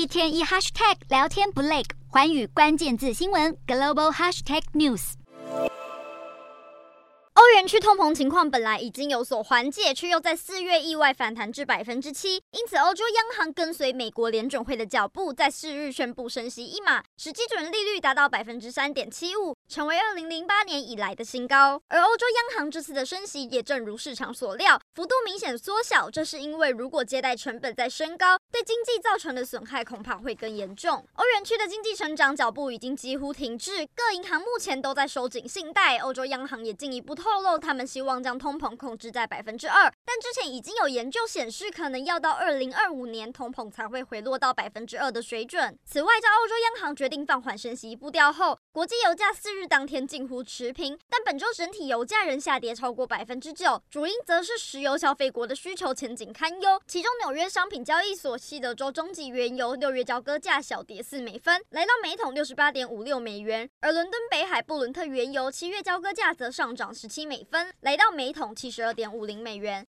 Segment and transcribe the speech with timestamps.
[0.00, 5.12] 一天一 hashtag 聊天不累，寰宇关键字新闻 global hashtag news。
[7.34, 21.80] 欧元区通膨情况本来已经有所缓解，却又在四月意外反弹至百分之七，因此欧洲央行跟随美国联准会的脚步，在四日宣布升息一码，使基准利率达到百分之三点七五，成为二零零八年以来的新高。
[21.88, 31.06] 而欧洲央行这次的升息也正如市场所料，幅度明显缩小，这是因为如果借贷成本再升高，对经济造成的损害恐怕会更严重。
[31.14, 37.40] 欧元区的经济成长脚步已经几乎停滞，各银行目前都在收紧信贷，欧洲央行也进一步透。
[37.40, 45.78] 露，他们希望将通膨控制在百分之二，但之前已经有研究显示，可能要到二零二五年通膨才会回落到百分之二的水准。
[45.86, 56.80] 此外，在欧洲央行决定放缓升息步调后，国际油价四日当天近乎持平，但本周整体油价仍下跌超过百分之九，主因则是石油消费国的需求前景堪忧。
[56.86, 67.20] 其中，纽约商品交易所西德州中级原油六月交割价小跌四美分，来到每桶六十八点五六美元，而伦敦北海布伦特原油七月交割价则上涨十七。
[67.30, 69.78] 美分来到每桶七十二点五零美元。